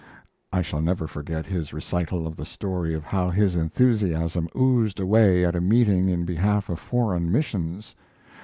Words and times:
I 0.51 0.63
shall 0.63 0.81
never 0.81 1.05
forget 1.05 1.45
his 1.45 1.73
recital 1.73 2.25
of 2.25 2.35
the 2.35 2.43
story 2.43 2.95
of 2.95 3.03
how 3.03 3.29
his 3.29 3.55
enthusiasm 3.55 4.49
oozed 4.57 4.99
away 4.99 5.45
at 5.45 5.55
a 5.55 5.61
meeting 5.61 6.09
in 6.09 6.25
behalf 6.25 6.69
of 6.69 6.79
foreign 6.79 7.31
missions. 7.31 7.93